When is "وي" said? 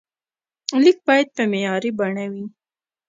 2.31-2.45